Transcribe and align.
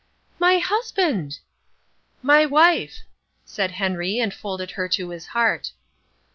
"My 0.39 0.57
husband!" 0.57 1.37
"My 2.23 2.43
wife," 2.43 3.01
said 3.45 3.69
Henry, 3.69 4.17
and 4.17 4.33
folded 4.33 4.71
her 4.71 4.89
to 4.89 5.09
his 5.11 5.27
heart. 5.27 5.73